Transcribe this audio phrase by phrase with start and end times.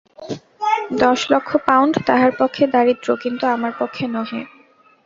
[0.97, 4.41] দশ লক্ষ পাউণ্ড তাঁহার পক্ষে দারিদ্র, কিন্তু আমার পক্ষে নহে।